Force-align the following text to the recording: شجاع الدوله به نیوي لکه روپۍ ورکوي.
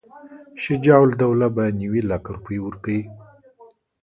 شجاع 0.63 0.99
الدوله 1.07 1.47
به 1.55 1.63
نیوي 1.79 2.01
لکه 2.09 2.29
روپۍ 2.35 2.57
ورکوي. 2.61 2.99